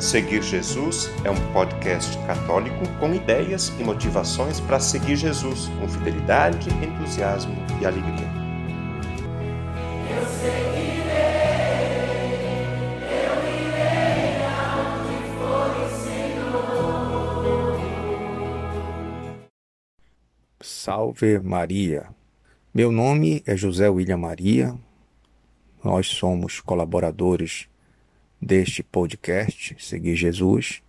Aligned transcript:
Seguir 0.00 0.42
Jesus 0.42 1.10
é 1.24 1.30
um 1.30 1.52
podcast 1.52 2.16
católico 2.26 2.88
com 2.98 3.14
ideias 3.14 3.68
e 3.78 3.84
motivações 3.84 4.58
para 4.58 4.80
seguir 4.80 5.14
Jesus 5.14 5.68
com 5.78 5.86
fidelidade, 5.86 6.70
entusiasmo 6.82 7.54
e 7.78 7.84
alegria. 7.84 8.26
Eu 10.08 10.26
seguirei, 10.26 11.10
eu 13.12 13.44
irei 13.60 14.40
for 15.36 15.70
o 15.76 15.90
Senhor. 16.02 17.76
Salve 20.62 21.38
Maria. 21.40 22.08
Meu 22.72 22.90
nome 22.90 23.42
é 23.44 23.54
José 23.54 23.90
William 23.90 24.16
Maria. 24.16 24.74
Nós 25.84 26.06
somos 26.06 26.58
colaboradores 26.58 27.69
deste 28.40 28.82
podcast 28.82 29.76
Seguir 29.78 30.16
Jesus. 30.16 30.82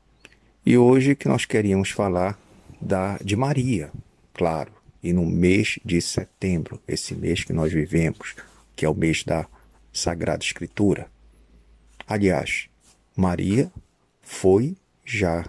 E 0.65 0.77
hoje 0.77 1.15
que 1.15 1.27
nós 1.27 1.45
queríamos 1.45 1.89
falar 1.89 2.39
da 2.79 3.17
de 3.17 3.35
Maria, 3.35 3.91
claro, 4.33 4.71
e 5.03 5.11
no 5.11 5.25
mês 5.25 5.79
de 5.83 6.01
setembro, 6.01 6.81
esse 6.87 7.13
mês 7.13 7.43
que 7.43 7.53
nós 7.53 7.73
vivemos, 7.73 8.35
que 8.75 8.85
é 8.85 8.89
o 8.89 8.95
mês 8.95 9.23
da 9.23 9.47
Sagrada 9.91 10.43
Escritura. 10.43 11.07
Aliás, 12.07 12.69
Maria 13.15 13.71
foi 14.21 14.77
já 15.03 15.45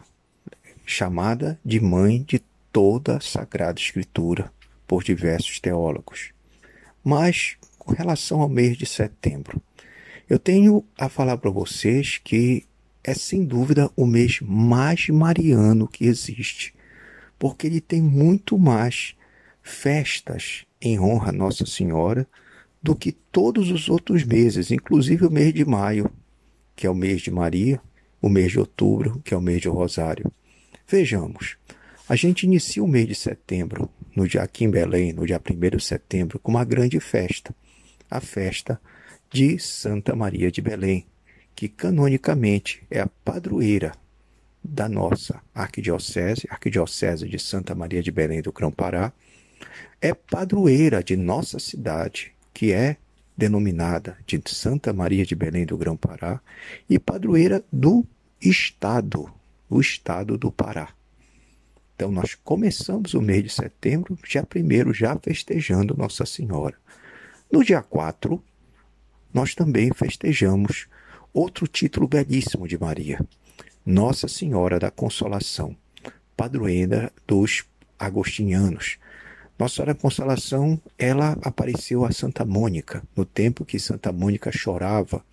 chamada 0.85 1.59
de 1.65 1.81
mãe 1.81 2.23
de 2.23 2.41
toda 2.73 3.19
a 3.19 3.21
Sagrada 3.21 3.81
Escritura 3.81 4.53
por 4.87 5.05
diversos 5.05 5.61
teólogos. 5.61 6.33
Mas 7.05 7.57
com 7.79 7.93
relação 7.93 8.41
ao 8.41 8.49
mês 8.49 8.77
de 8.77 8.87
setembro, 8.87 9.61
eu 10.29 10.39
tenho 10.39 10.85
a 10.97 11.09
falar 11.09 11.37
para 11.37 11.51
vocês 11.51 12.21
que 12.23 12.65
é 13.05 13.15
sem 13.15 13.45
dúvida 13.45 13.91
o 13.97 14.07
mês 14.07 14.41
mais 14.41 15.09
mariano 15.09 15.89
que 15.89 16.07
existe, 16.07 16.75
porque 17.39 17.67
ele 17.67 17.81
tem 17.81 18.01
muito 18.01 18.57
mais 18.57 19.17
festas 19.63 20.65
em 20.81 20.99
honra 20.99 21.31
a 21.31 21.33
Nossa 21.33 21.67
Senhora 21.67 22.27
do 22.83 22.97
que 22.97 23.13
todos 23.13 23.71
os 23.71 23.89
outros 23.89 24.25
meses, 24.25 24.71
inclusive 24.71 25.27
o 25.27 25.31
mês 25.31 25.53
de 25.55 25.65
maio, 25.65 26.11
que 26.75 26.87
é 26.87 26.91
o 26.91 26.95
mês 26.95 27.23
de 27.23 27.31
Maria, 27.31 27.81
o 28.21 28.29
mês 28.29 28.53
de 28.53 28.59
outubro, 28.59 29.21
que 29.25 29.35
é 29.35 29.37
o 29.37 29.41
mês 29.41 29.61
de 29.61 29.69
Rosário. 29.69 30.31
Vejamos, 30.87 31.57
a 32.09 32.17
gente 32.17 32.45
inicia 32.45 32.83
o 32.83 32.89
mês 32.89 33.07
de 33.07 33.15
setembro, 33.15 33.89
no 34.15 34.27
dia 34.27 34.43
aqui 34.43 34.65
em 34.65 34.71
Belém, 34.71 35.13
no 35.13 35.27
dia 35.27 35.41
1 35.41 35.77
de 35.77 35.85
setembro, 35.85 36.39
com 36.39 36.51
uma 36.51 36.65
grande 36.65 36.99
festa, 37.01 37.55
a 38.11 38.21
festa 38.21 38.81
de 39.33 39.59
Santa 39.59 40.15
Maria 40.15 40.53
de 40.53 40.61
Belém, 40.61 41.07
que 41.57 41.67
canonicamente 41.67 42.83
é 42.91 43.01
a 43.01 43.07
padroeira 43.25 43.93
da 44.63 44.89
nossa 44.89 45.41
arquidiocese, 45.55 46.47
arquidiocese 46.51 47.27
de 47.27 47.39
Santa 47.39 47.75
Maria 47.75 48.03
de 48.03 48.13
Belém 48.13 48.43
do 48.43 48.53
Grão-Pará, 48.53 49.11
é 50.03 50.13
padroeira 50.13 51.03
de 51.03 51.17
nossa 51.17 51.59
cidade, 51.59 52.33
que 52.53 52.73
é 52.73 52.99
denominada 53.35 54.19
de 54.27 54.39
Santa 54.47 54.93
Maria 54.93 55.25
de 55.25 55.35
Belém 55.35 55.65
do 55.65 55.79
Grão-Pará, 55.79 56.39
e 56.89 56.99
padroeira 56.99 57.65
do 57.73 58.07
estado, 58.39 59.33
o 59.71 59.81
estado 59.81 60.37
do 60.37 60.53
Pará. 60.53 60.91
Então 61.97 62.13
nós 62.13 62.35
começamos 62.35 63.15
o 63.15 63.23
mês 63.23 63.45
de 63.45 63.51
setembro, 63.51 64.19
dia 64.29 64.47
1 64.47 64.93
já 64.93 65.17
festejando 65.17 65.97
Nossa 65.97 66.27
Senhora. 66.27 66.77
No 67.51 67.65
dia 67.65 67.83
4, 67.83 68.43
nós 69.33 69.55
também 69.55 69.91
festejamos 69.95 70.87
outro 71.33 71.67
título 71.67 72.07
belíssimo 72.07 72.69
de 72.69 72.79
Maria, 72.79 73.19
Nossa 73.85 74.29
Senhora 74.29 74.79
da 74.79 74.91
Consolação, 74.91 75.75
padroeira 76.37 77.11
dos 77.27 77.65
agostinianos. 77.99 78.99
Nossa 79.59 79.77
Senhora 79.77 79.95
da 79.95 80.01
Consolação, 80.01 80.81
ela 80.99 81.39
apareceu 81.43 82.05
a 82.05 82.13
Santa 82.13 82.45
Mônica, 82.45 83.03
no 83.17 83.25
tempo 83.25 83.65
que 83.65 83.79
Santa 83.79 84.13
Mônica 84.13 84.51
chorava 84.53 85.25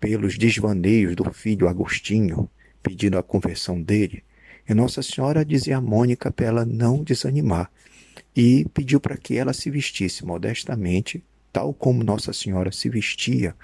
pelos 0.00 0.36
desvaneios 0.36 1.14
do 1.14 1.32
filho 1.32 1.68
Agostinho, 1.68 2.50
pedindo 2.82 3.18
a 3.18 3.22
conversão 3.22 3.80
dele. 3.80 4.24
E 4.68 4.74
Nossa 4.74 5.02
Senhora 5.02 5.44
dizia 5.44 5.76
a 5.76 5.80
Mônica 5.80 6.32
para 6.32 6.46
ela 6.46 6.64
não 6.64 7.04
desanimar 7.04 7.70
e 8.34 8.66
pediu 8.74 8.98
para 8.98 9.16
que 9.16 9.36
ela 9.36 9.52
se 9.52 9.70
vestisse 9.70 10.24
modestamente 10.24 11.22
tal 11.52 11.74
como 11.74 12.02
Nossa 12.02 12.32
Senhora 12.32 12.72
se 12.72 12.88
vestia 12.88 13.54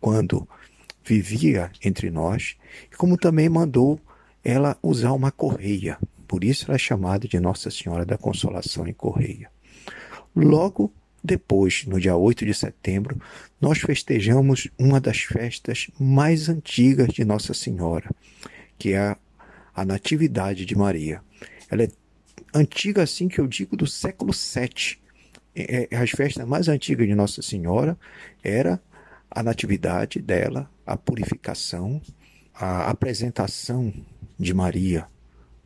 quando 0.00 0.48
vivia 1.04 1.70
entre 1.82 2.10
nós, 2.10 2.56
e 2.90 2.96
como 2.96 3.16
também 3.16 3.48
mandou 3.48 4.00
ela 4.44 4.76
usar 4.82 5.12
uma 5.12 5.30
correia. 5.30 5.98
Por 6.26 6.44
isso 6.44 6.66
ela 6.66 6.76
é 6.76 6.78
chamada 6.78 7.26
de 7.28 7.38
Nossa 7.38 7.70
Senhora 7.70 8.06
da 8.06 8.16
Consolação 8.16 8.86
em 8.86 8.92
Correia. 8.92 9.50
Logo 10.34 10.92
depois, 11.22 11.84
no 11.86 12.00
dia 12.00 12.16
8 12.16 12.44
de 12.44 12.52
setembro, 12.52 13.20
nós 13.60 13.78
festejamos 13.78 14.68
uma 14.76 15.00
das 15.00 15.20
festas 15.20 15.88
mais 15.98 16.48
antigas 16.48 17.08
de 17.08 17.24
Nossa 17.24 17.54
Senhora, 17.54 18.10
que 18.76 18.92
é 18.92 19.16
a, 19.74 19.84
Natividade 19.84 20.66
de 20.66 20.76
Maria. 20.76 21.22
Ela 21.70 21.84
é 21.84 21.88
antiga 22.52 23.02
assim 23.02 23.28
que 23.28 23.40
eu 23.40 23.46
digo 23.46 23.76
do 23.76 23.86
século 23.86 24.32
VII, 24.32 24.98
as 25.92 26.10
festas 26.10 26.46
mais 26.46 26.68
antigas 26.68 27.06
de 27.06 27.14
Nossa 27.14 27.42
Senhora 27.42 27.98
era 28.42 28.80
a 29.30 29.42
natividade 29.42 30.20
dela, 30.20 30.70
a 30.86 30.96
purificação, 30.96 32.00
a 32.54 32.90
apresentação 32.90 33.92
de 34.38 34.52
Maria 34.52 35.06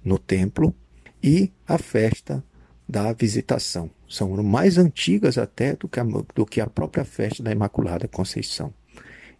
no 0.04 0.18
templo 0.18 0.74
e 1.22 1.52
a 1.66 1.78
festa 1.78 2.44
da 2.88 3.12
visitação. 3.12 3.90
São 4.08 4.30
mais 4.42 4.78
antigas 4.78 5.36
até 5.36 5.74
do 5.74 5.88
que, 5.88 5.98
a, 5.98 6.04
do 6.04 6.46
que 6.46 6.60
a 6.60 6.66
própria 6.68 7.04
festa 7.04 7.42
da 7.42 7.50
Imaculada 7.50 8.06
Conceição. 8.06 8.72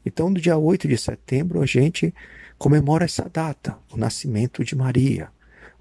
Então, 0.04 0.30
no 0.30 0.40
dia 0.40 0.56
8 0.56 0.88
de 0.88 0.98
setembro, 0.98 1.60
a 1.60 1.66
gente 1.66 2.12
comemora 2.58 3.04
essa 3.04 3.28
data, 3.28 3.78
o 3.92 3.96
nascimento 3.96 4.64
de 4.64 4.74
Maria. 4.74 5.28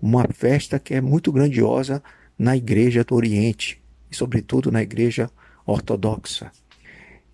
Uma 0.02 0.28
festa 0.28 0.78
que 0.80 0.94
é 0.94 1.02
muito 1.02 1.32
grandiosa 1.32 2.04
na 2.38 2.56
Igreja 2.56 3.04
do 3.04 3.16
Oriente, 3.16 3.82
e, 4.12 4.16
sobretudo, 4.16 4.72
na 4.72 4.82
Igreja 4.82 5.30
Ortodoxa. 5.66 6.52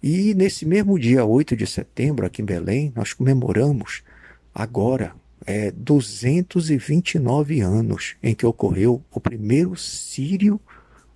E 0.01 0.33
nesse 0.33 0.65
mesmo 0.65 0.97
dia 0.97 1.23
8 1.23 1.55
de 1.55 1.67
setembro, 1.67 2.25
aqui 2.25 2.41
em 2.41 2.45
Belém, 2.45 2.91
nós 2.95 3.13
comemoramos 3.13 4.01
agora 4.53 5.13
é, 5.45 5.71
229 5.71 7.61
anos 7.61 8.15
em 8.21 8.33
que 8.33 8.45
ocorreu 8.45 9.03
o 9.11 9.19
primeiro 9.19 9.75
Sírio 9.75 10.59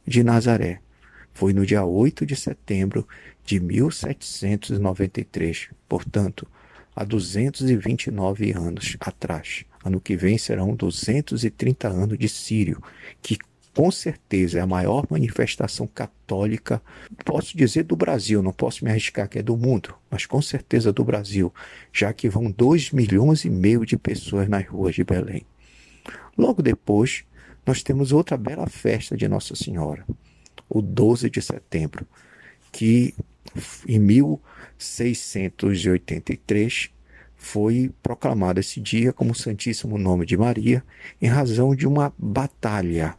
de 0.06 0.24
Nazaré. 0.24 0.82
Foi 1.34 1.54
no 1.54 1.66
dia 1.66 1.84
8 1.84 2.26
de 2.26 2.36
setembro 2.36 3.08
de 3.44 3.60
1793, 3.60 5.70
portanto, 5.88 6.48
há 6.96 7.04
229 7.04 8.54
anos 8.54 8.96
atrás. 9.00 9.66
Ano 9.84 10.00
que 10.00 10.16
vem 10.16 10.38
serão 10.38 10.76
230 10.76 11.88
anos 11.88 12.18
de 12.18 12.30
Sírio, 12.30 12.82
que 13.22 13.38
com 13.76 13.92
certeza 13.92 14.58
é 14.58 14.62
a 14.62 14.66
maior 14.66 15.06
manifestação 15.10 15.86
católica, 15.86 16.82
posso 17.26 17.58
dizer 17.58 17.84
do 17.84 17.98
Brasil, 17.98 18.42
não 18.42 18.54
posso 18.54 18.86
me 18.86 18.90
arriscar 18.90 19.28
que 19.28 19.40
é 19.40 19.44
do 19.44 19.58
mundo, 19.58 19.94
mas 20.10 20.26
com 20.26 20.42
certeza 20.42 20.94
do 20.94 21.04
Brasil, 21.04 21.54
já 21.92 22.14
que 22.14 22.30
vão 22.30 22.50
2 22.50 22.92
milhões 22.92 23.44
e 23.44 23.50
meio 23.50 23.86
de 23.86 23.98
pessoas 23.98 24.48
nas 24.48 24.66
ruas 24.66 24.96
de 24.96 25.04
Belém. 25.04 25.46
Logo 26.38 26.62
depois, 26.62 27.26
nós 27.66 27.84
temos 27.84 28.14
outra 28.14 28.38
bela 28.38 28.68
festa 28.68 29.18
de 29.18 29.28
Nossa 29.28 29.54
Senhora, 29.56 30.06
o 30.70 30.82
12 30.82 31.30
de 31.30 31.42
setembro, 31.42 32.08
que 32.72 33.14
em 33.86 34.00
1683 34.00 36.92
foi 37.36 37.92
proclamado 38.02 38.62
esse 38.62 38.80
dia 38.80 39.12
como 39.12 39.36
Santíssimo 39.36 39.98
Nome 39.98 40.26
de 40.26 40.38
Maria, 40.38 40.82
em 41.22 41.28
razão 41.28 41.76
de 41.76 41.86
uma 41.86 42.14
batalha 42.18 43.18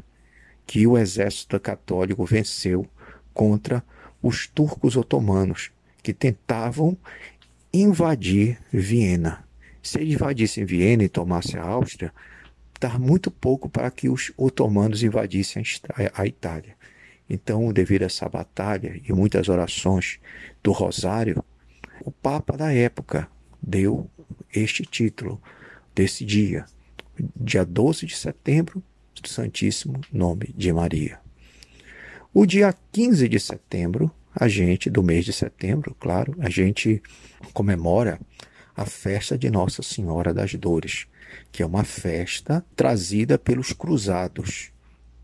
que 0.67 0.87
o 0.87 0.99
exército 0.99 1.59
católico 1.61 2.25
venceu 2.25 2.87
contra 3.33 3.85
os 4.21 4.47
turcos 4.47 4.97
otomanos, 4.97 5.71
que 6.03 6.13
tentavam 6.13 6.97
invadir 7.73 8.59
Viena. 8.73 9.45
Se 9.83 9.99
eles 9.99 10.15
invadissem 10.15 10.65
Viena 10.65 11.05
e 11.05 11.09
tomassem 11.09 11.61
a 11.61 11.65
Áustria, 11.65 12.13
dar 12.81 12.99
muito 12.99 13.31
pouco 13.31 13.69
para 13.69 13.91
que 13.91 14.09
os 14.09 14.33
otomanos 14.37 15.03
invadissem 15.03 15.63
a 16.15 16.27
Itália. 16.27 16.75
Então, 17.29 17.73
devido 17.73 18.03
a 18.03 18.07
essa 18.07 18.29
batalha 18.29 19.01
e 19.09 19.13
muitas 19.13 19.49
orações 19.49 20.19
do 20.63 20.73
Rosário, 20.73 21.45
o 22.01 22.11
Papa 22.11 22.57
da 22.57 22.73
época 22.73 23.29
deu 23.63 24.09
este 24.55 24.85
título 24.85 25.41
desse 25.95 26.25
dia, 26.25 26.67
dia 27.37 27.65
12 27.65 28.07
de 28.07 28.17
setembro 28.17 28.83
Santíssimo 29.29 30.01
Nome 30.13 30.55
de 30.57 30.73
Maria. 30.73 31.19
O 32.33 32.45
dia 32.45 32.75
15 32.93 33.29
de 33.29 33.41
setembro, 33.41 34.11
a 34.35 34.47
gente, 34.47 34.91
do 34.91 35.03
mês 35.03 35.25
de 35.25 35.33
setembro, 35.33 35.97
claro, 35.99 36.35
a 36.39 36.51
gente 36.51 37.03
comemora 37.53 38.21
a 38.77 38.85
festa 38.85 39.39
de 39.39 39.51
Nossa 39.51 39.83
Senhora 39.83 40.35
das 40.35 40.55
Dores, 40.55 41.07
que 41.51 41.63
é 41.63 41.67
uma 41.67 41.83
festa 41.83 42.65
trazida 42.77 43.39
pelos 43.39 43.73
cruzados 43.73 44.71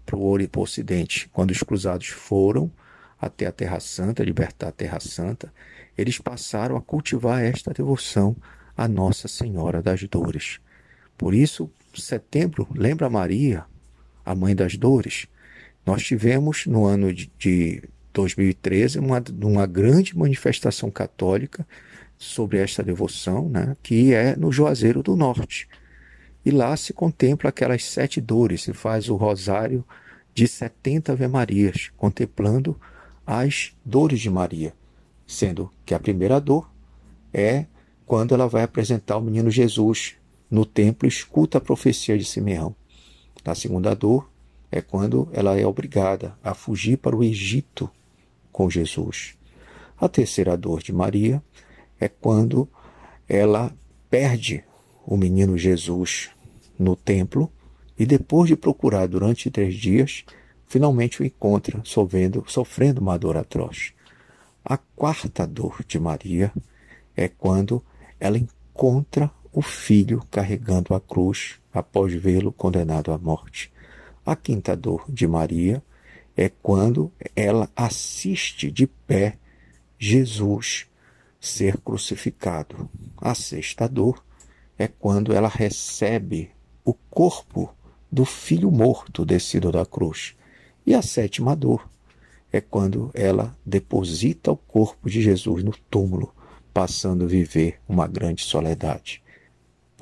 para 0.07 0.17
o 0.17 0.61
Ocidente. 0.61 1.29
Quando 1.33 1.51
os 1.51 1.63
cruzados 1.63 2.09
foram 2.09 2.73
até 3.21 3.47
a 3.47 3.53
Terra 3.53 3.79
Santa, 3.79 4.25
libertar 4.25 4.69
a 4.69 4.73
Terra 4.73 4.99
Santa, 4.99 5.53
eles 5.97 6.19
passaram 6.19 6.77
a 6.77 6.81
cultivar 6.81 7.43
esta 7.43 7.73
devoção 7.73 8.37
a 8.77 8.89
Nossa 8.89 9.29
Senhora 9.29 9.83
das 9.83 10.03
Dores. 10.05 10.59
Por 11.17 11.35
isso, 11.35 11.71
setembro 11.95 12.67
lembra 12.75 13.11
Maria, 13.11 13.65
a 14.25 14.35
mãe 14.35 14.55
das 14.55 14.77
dores. 14.77 15.27
Nós 15.85 16.03
tivemos 16.03 16.67
no 16.67 16.85
ano 16.85 17.13
de 17.13 17.83
2013 18.13 18.99
uma, 18.99 19.23
uma 19.43 19.67
grande 19.67 20.17
manifestação 20.17 20.91
católica 20.91 21.67
sobre 22.17 22.59
esta 22.59 22.83
devoção, 22.83 23.49
né, 23.49 23.77
que 23.83 24.15
é 24.15 24.37
no 24.37 24.53
Juazeiro 24.53 25.03
do 25.03 25.17
Norte. 25.17 25.69
E 26.45 26.51
lá 26.51 26.77
se 26.77 26.93
contempla 26.93 27.51
aquelas 27.51 27.85
sete 27.85 28.21
dores, 28.21 28.63
se 28.63 28.73
faz 28.73 29.09
o 29.09 29.17
rosário 29.17 29.85
de 30.35 30.47
70 30.47 31.13
Ave 31.13 31.29
Marias, 31.29 31.91
contemplando 31.97 32.79
as 33.27 33.73
dores 33.85 34.21
de 34.21 34.31
Maria, 34.31 34.73
sendo 35.27 35.71
que 35.85 35.95
a 35.95 36.01
primeira 36.01 36.41
dor 36.41 36.71
é 37.33 37.67
quando 38.07 38.35
ela 38.35 38.47
vai 38.47 38.63
apresentar 38.63 39.17
o 39.17 39.23
menino 39.23 39.51
Jesus 39.51 40.17
no 40.51 40.67
templo, 40.67 41.09
escuta 41.09 41.59
a 41.59 41.61
profecia 41.61 42.19
de 42.19 42.25
Simeão. 42.25 42.75
A 43.45 43.55
segunda 43.55 43.95
dor 43.95 44.31
é 44.71 44.81
quando 44.81 45.29
ela 45.33 45.59
é 45.59 45.67
obrigada 45.67 46.37
a 46.43 46.55
fugir 46.55 46.97
para 46.97 47.17
o 47.17 47.25
Egito 47.25 47.91
com 48.51 48.71
Jesus. 48.71 49.37
A 50.01 50.09
terceira 50.09 50.57
dor 50.57 50.83
de 50.83 50.93
Maria 50.93 51.43
é 51.99 52.09
quando 52.09 52.69
ela 53.29 53.73
perde 54.09 54.65
o 55.07 55.17
menino 55.17 55.59
Jesus 55.59 56.31
no 56.79 56.97
templo 56.97 57.51
e 57.99 58.07
depois 58.07 58.49
de 58.49 58.57
procurar 58.57 59.07
durante 59.07 59.51
três 59.51 59.75
dias, 59.75 60.25
finalmente 60.67 61.21
o 61.21 61.25
encontra 61.25 61.81
sofrendo, 61.85 62.45
sofrendo 62.47 63.01
uma 63.01 63.19
dor 63.19 63.37
atroz. 63.37 63.93
A 64.65 64.77
quarta 64.77 65.47
dor 65.47 65.85
de 65.87 65.99
Maria 65.99 66.53
é 67.17 67.29
quando 67.29 67.83
ela 68.19 68.39
encontra 68.39 69.31
o 69.53 69.61
filho 69.61 70.23
carregando 70.31 70.95
a 70.95 71.01
cruz 71.01 71.61
após 71.73 72.13
vê-lo 72.13 72.53
condenado 72.53 73.13
à 73.13 73.19
morte. 73.19 73.71
A 74.25 74.35
quinta 74.35 74.75
dor 74.77 75.05
de 75.09 75.27
Maria 75.27 75.83
é 76.37 76.49
quando 76.49 77.13
ela 77.37 77.69
assiste 77.77 78.71
de 78.71 78.87
pé 78.87 79.37
Jesus 79.99 80.87
ser 81.41 81.77
crucificado. 81.79 82.89
A 83.19 83.35
sexta 83.35 83.89
dor 83.89 84.25
é 84.79 84.89
quando 84.89 85.33
ela 85.33 85.49
recebe 85.49 86.51
o 86.85 86.95
corpo 86.95 87.75
do 88.11 88.25
filho 88.25 88.71
morto 88.71 89.25
descido 89.25 89.71
da 89.71 89.85
cruz. 89.85 90.35
E 90.87 90.95
a 90.95 91.03
sétima 91.03 91.55
dor 91.55 91.89
é 92.53 92.61
quando 92.61 93.11
ela 93.15 93.57
deposita 93.65 94.53
o 94.53 94.57
corpo 94.57 95.09
de 95.09 95.23
Jesus 95.23 95.63
no 95.63 95.73
túmulo, 95.91 96.35
passando 96.73 97.25
a 97.25 97.29
viver 97.29 97.81
uma 97.89 98.07
grande 98.07 98.43
soledade. 98.45 99.23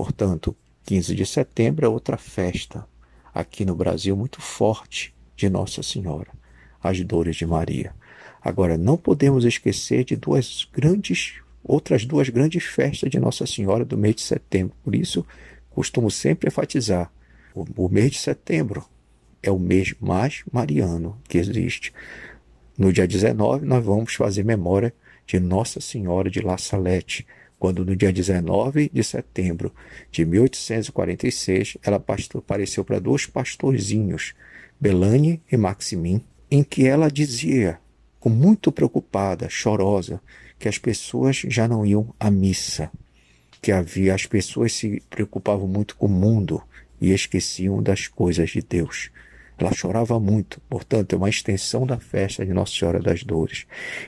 Portanto, 0.00 0.56
15 0.86 1.14
de 1.14 1.26
setembro 1.26 1.84
é 1.84 1.88
outra 1.90 2.16
festa 2.16 2.88
aqui 3.34 3.66
no 3.66 3.74
Brasil 3.74 4.16
muito 4.16 4.40
forte 4.40 5.14
de 5.36 5.50
Nossa 5.50 5.82
Senhora, 5.82 6.30
as 6.82 6.98
dores 7.02 7.36
de 7.36 7.44
Maria. 7.44 7.94
Agora, 8.40 8.78
não 8.78 8.96
podemos 8.96 9.44
esquecer 9.44 10.04
de 10.04 10.16
duas 10.16 10.66
grandes, 10.72 11.34
outras 11.62 12.06
duas 12.06 12.30
grandes 12.30 12.64
festas 12.64 13.10
de 13.10 13.20
Nossa 13.20 13.44
Senhora 13.44 13.84
do 13.84 13.98
mês 13.98 14.14
de 14.14 14.22
setembro. 14.22 14.74
Por 14.82 14.94
isso, 14.94 15.22
costumo 15.68 16.10
sempre 16.10 16.48
enfatizar: 16.48 17.12
o, 17.54 17.66
o 17.76 17.88
mês 17.90 18.12
de 18.12 18.18
setembro 18.20 18.86
é 19.42 19.50
o 19.50 19.58
mês 19.58 19.94
mais 20.00 20.42
mariano 20.50 21.20
que 21.28 21.36
existe. 21.36 21.92
No 22.78 22.90
dia 22.90 23.06
19, 23.06 23.66
nós 23.66 23.84
vamos 23.84 24.14
fazer 24.14 24.46
memória 24.46 24.94
de 25.26 25.38
Nossa 25.38 25.78
Senhora 25.78 26.30
de 26.30 26.40
La 26.40 26.56
Salette, 26.56 27.26
quando 27.60 27.84
no 27.84 27.94
dia 27.94 28.10
19 28.10 28.90
de 28.90 29.04
setembro 29.04 29.72
de 30.10 30.24
1846 30.24 31.76
ela 31.82 32.02
apareceu 32.34 32.82
para 32.82 32.98
dois 32.98 33.26
pastorzinhos, 33.26 34.34
Belane 34.80 35.42
e 35.52 35.58
Maximin, 35.58 36.24
em 36.50 36.64
que 36.64 36.86
ela 36.86 37.10
dizia, 37.10 37.78
com 38.18 38.30
muito 38.30 38.72
preocupada, 38.72 39.46
chorosa, 39.50 40.22
que 40.58 40.68
as 40.68 40.78
pessoas 40.78 41.36
já 41.36 41.68
não 41.68 41.84
iam 41.84 42.14
à 42.18 42.30
missa, 42.30 42.90
que 43.60 43.70
havia 43.70 44.14
as 44.14 44.24
pessoas 44.24 44.72
se 44.72 45.02
preocupavam 45.10 45.68
muito 45.68 45.96
com 45.96 46.06
o 46.06 46.08
mundo 46.08 46.62
e 46.98 47.12
esqueciam 47.12 47.82
das 47.82 48.08
coisas 48.08 48.48
de 48.48 48.62
Deus. 48.62 49.10
Ela 49.58 49.74
chorava 49.74 50.18
muito, 50.18 50.62
portanto, 50.62 51.12
é 51.12 51.16
uma 51.18 51.28
extensão 51.28 51.86
da 51.86 51.98
festa 51.98 52.46
de 52.46 52.54
Nossa 52.54 52.72
Senhora 52.72 53.00
das 53.00 53.22
Dores. 53.22 53.66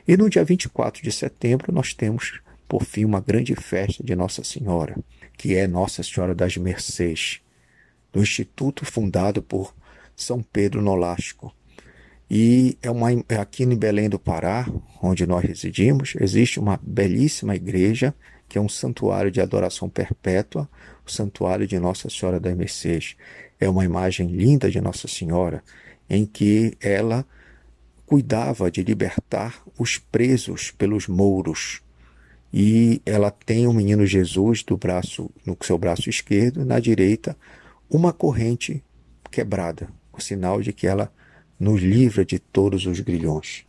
E 0.09 0.17
no 0.17 0.31
dia 0.31 0.43
24 0.43 1.03
de 1.03 1.13
setembro 1.13 1.71
nós 1.71 1.93
temos 1.93 2.41
por 2.73 2.85
fim, 2.87 3.05
uma 3.05 3.21
grande 3.21 3.55
festa 3.55 4.03
de 4.03 4.17
Nossa 4.17 4.43
Senhora, 4.43 4.97
que 5.37 5.55
é 5.55 5.67
Nossa 5.67 6.03
Senhora 6.03 6.35
das 6.35 6.57
Mercês, 6.57 7.43
do 8.11 8.23
instituto 8.23 8.87
fundado 8.87 9.43
por 9.43 9.75
São 10.17 10.43
Pedro 10.43 10.81
Nolasco. 10.81 11.55
E 12.31 12.79
é 12.81 12.91
uma, 12.91 13.13
é 13.29 13.37
aqui 13.37 13.65
em 13.65 13.77
Belém 13.77 14.09
do 14.09 14.19
Pará, 14.19 14.67
onde 15.03 15.27
nós 15.27 15.45
residimos, 15.45 16.15
existe 16.19 16.59
uma 16.59 16.81
belíssima 16.83 17.55
igreja, 17.55 18.15
que 18.49 18.57
é 18.57 18.61
um 18.61 18.71
santuário 18.71 19.31
de 19.31 19.43
adoração 19.43 19.87
perpétua, 19.87 20.67
o 21.07 21.11
santuário 21.11 21.67
de 21.67 21.79
Nossa 21.79 22.09
Senhora 22.09 22.41
das 22.41 22.57
Mercês. 22.57 23.17
É 23.61 23.69
uma 23.69 23.85
imagem 23.85 24.29
linda 24.29 24.71
de 24.71 24.81
Nossa 24.81 25.07
Senhora, 25.07 25.63
em 26.09 26.25
que 26.25 26.75
ela 26.81 27.27
cuidava 28.07 28.71
de 28.71 28.83
libertar 28.83 29.63
os 29.79 29.99
presos 29.99 30.71
pelos 30.71 31.07
mouros 31.07 31.83
e 32.53 33.01
ela 33.07 33.31
tem 33.31 33.67
o 33.67 33.73
menino 33.73 34.05
Jesus 34.05 34.63
do 34.63 34.77
braço 34.77 35.31
no 35.47 35.57
seu 35.63 35.79
braço 35.79 36.11
esquerdo, 36.11 36.65
na 36.65 36.79
direita 36.79 37.37
uma 37.89 38.13
corrente 38.13 38.85
quebrada, 39.31 39.89
o 40.13 40.21
sinal 40.21 40.61
de 40.61 40.73
que 40.73 40.87
ela 40.87 41.11
nos 41.59 41.81
livra 41.81 42.25
de 42.25 42.39
todos 42.39 42.87
os 42.87 43.01
grilhões. 43.01 43.65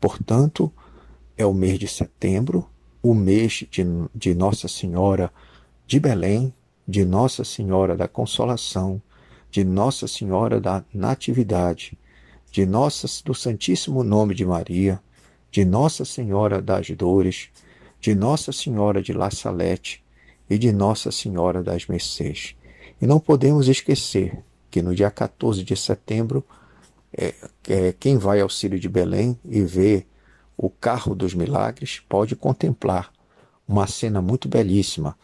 Portanto, 0.00 0.72
é 1.36 1.46
o 1.46 1.54
mês 1.54 1.78
de 1.78 1.88
setembro, 1.88 2.68
o 3.02 3.14
mês 3.14 3.64
de, 3.70 3.84
de 4.14 4.34
Nossa 4.34 4.68
Senhora 4.68 5.32
de 5.86 5.98
Belém, 5.98 6.52
de 6.86 7.04
Nossa 7.04 7.44
Senhora 7.44 7.96
da 7.96 8.06
Consolação, 8.06 9.00
de 9.50 9.64
Nossa 9.64 10.06
Senhora 10.06 10.60
da 10.60 10.84
Natividade, 10.92 11.98
de 12.50 12.66
Nossa 12.66 13.06
do 13.24 13.34
Santíssimo 13.34 14.02
Nome 14.02 14.34
de 14.34 14.44
Maria, 14.44 15.00
de 15.50 15.64
Nossa 15.64 16.04
Senhora 16.04 16.60
das 16.60 16.90
Dores, 16.90 17.50
de 18.00 18.14
Nossa 18.14 18.50
Senhora 18.52 19.02
de 19.02 19.12
La 19.12 19.30
Salette 19.30 20.02
e 20.48 20.56
de 20.56 20.72
Nossa 20.72 21.12
Senhora 21.12 21.62
das 21.62 21.86
Mercês. 21.86 22.56
E 23.00 23.06
não 23.06 23.20
podemos 23.20 23.68
esquecer 23.68 24.42
que 24.70 24.80
no 24.80 24.94
dia 24.94 25.10
14 25.10 25.62
de 25.62 25.76
setembro, 25.76 26.44
é, 27.12 27.34
é, 27.68 27.92
quem 27.92 28.16
vai 28.16 28.40
ao 28.40 28.48
Círio 28.48 28.78
de 28.78 28.88
Belém 28.88 29.38
e 29.44 29.62
vê 29.62 30.06
o 30.56 30.70
carro 30.70 31.14
dos 31.14 31.34
milagres 31.34 32.00
pode 32.08 32.36
contemplar 32.36 33.12
uma 33.66 33.86
cena 33.86 34.20
muito 34.20 34.48
belíssima 34.48 35.16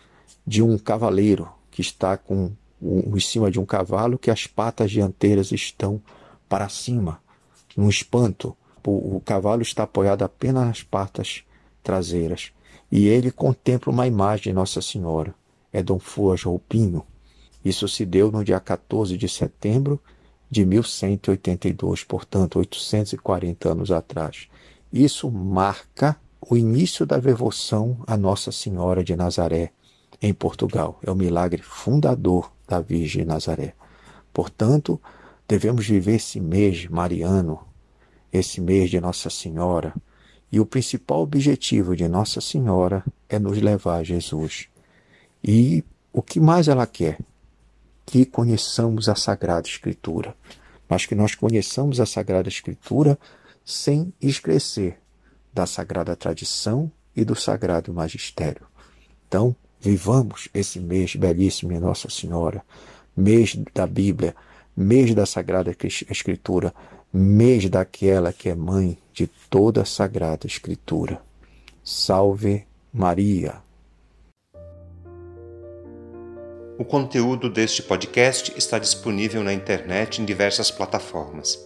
de 0.47 0.63
um 0.63 0.79
cavaleiro 0.79 1.49
que 1.71 1.81
está 1.81 2.17
com 2.17 2.53
um, 2.81 3.17
em 3.17 3.21
cima 3.21 3.51
de 3.51 3.61
um 3.61 3.65
cavalo 3.65 4.19
que 4.19 4.31
as 4.31 4.47
patas 4.47 4.91
dianteiras 4.91 5.53
estão 5.53 6.01
para 6.49 6.69
cima, 6.69 7.21
num 7.77 7.89
espanto. 7.89 8.57
O, 8.85 9.17
o 9.17 9.23
cavalo 9.25 9.63
está 9.63 9.83
apoiado 9.83 10.23
apenas 10.23 10.67
nas 10.67 10.83
patas 10.83 11.43
traseiras 11.83 12.53
e 12.91 13.07
ele 13.07 13.31
contempla 13.31 13.93
uma 13.93 14.07
imagem 14.07 14.45
de 14.45 14.53
Nossa 14.53 14.81
Senhora. 14.81 15.35
É 15.73 15.83
Dom 15.83 15.99
Fuas 15.99 16.43
Roupinho. 16.43 17.05
Isso 17.65 17.89
se 17.89 18.05
deu 18.07 18.31
no 18.31 18.45
dia 18.45 18.61
14 18.61 19.17
de 19.17 19.29
setembro 19.29 20.01
de 20.51 20.65
1182, 20.65 22.05
portanto, 22.05 22.59
840 22.59 23.69
anos 23.69 23.91
atrás. 23.91 24.49
Isso 24.93 25.31
marca 25.31 26.17
o 26.41 26.57
início 26.57 27.05
da 27.05 27.19
devoção 27.19 27.99
a 28.07 28.17
Nossa 28.17 28.53
Senhora 28.53 29.03
de 29.03 29.17
Nazaré 29.17 29.73
em 30.23 30.33
Portugal. 30.33 30.99
É 31.03 31.11
o 31.11 31.17
milagre 31.17 31.61
fundador 31.63 32.53
da 32.69 32.81
Virgem 32.81 33.25
Nazaré. 33.25 33.75
Portanto, 34.33 35.01
devemos 35.49 35.87
viver 35.87 36.17
esse 36.17 36.41
mês 36.41 36.87
mariano, 36.87 37.61
esse 38.33 38.61
mês 38.61 38.91
de 38.91 39.01
Nossa 39.01 39.29
Senhora, 39.29 39.93
e 40.51 40.61
o 40.61 40.67
principal 40.67 41.21
objetivo 41.23 41.97
de 41.97 42.07
Nossa 42.09 42.41
Senhora 42.41 43.05
é 43.29 43.39
nos 43.39 43.61
levar 43.61 43.99
a 43.99 44.03
Jesus. 44.03 44.69
E 45.43 45.85
o 46.13 46.23
que 46.23 46.41
mais 46.41 46.69
ela 46.69 46.87
quer? 46.87 47.19
Que 48.05 48.25
conheçamos 48.25 49.09
a 49.09 49.15
Sagrada 49.15 49.69
Escritura, 49.69 50.35
mas 50.89 51.07
que 51.07 51.15
nós 51.15 51.35
conheçamos 51.35 52.01
a 52.01 52.07
Sagrada 52.07 52.49
Escritura 52.49 53.19
sem 53.65 54.13
esquecer 54.21 54.99
da 55.53 55.67
Sagrada 55.67 56.15
Tradição 56.15 56.91
e 57.15 57.25
do 57.25 57.35
Sagrado 57.35 57.93
Magistério. 57.93 58.67
Então, 59.27 59.57
Vivamos 59.81 60.49
esse 60.53 60.81
mês 60.81 61.15
belíssimo 61.15 61.73
em 61.73 61.79
Nossa 61.79 62.09
Senhora, 62.09 62.61
mês 63.17 63.57
da 63.75 63.87
Bíblia, 63.87 64.35
mês 64.77 65.15
da 65.15 65.27
Sagrada 65.27 65.75
Escritura, 66.11 66.75
mês 67.17 67.69
daquela 67.71 68.33
que 68.33 68.49
é 68.49 68.55
mãe 68.55 68.99
de 69.13 69.27
toda 69.27 69.83
a 69.83 69.85
Sagrada 69.87 70.47
Escritura. 70.47 71.21
Salve 71.83 72.67
Maria! 72.93 73.55
O 76.79 76.85
conteúdo 76.85 77.49
deste 77.49 77.83
podcast 77.83 78.53
está 78.55 78.79
disponível 78.79 79.43
na 79.43 79.55
internet 79.55 80.21
em 80.21 80.27
diversas 80.27 80.71
plataformas. 80.71 81.59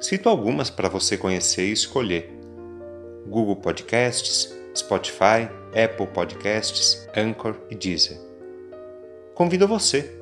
Cito 0.00 0.30
algumas 0.30 0.70
para 0.70 0.88
você 0.88 1.18
conhecer 1.18 1.68
e 1.68 1.72
escolher: 1.72 2.32
Google 3.26 3.56
Podcasts, 3.56 4.56
Spotify, 4.74 5.50
Apple 5.84 6.06
Podcasts, 6.06 7.06
Anchor 7.14 7.56
e 7.70 7.74
Deezer. 7.74 8.18
Convido 9.34 9.68
você 9.68 10.21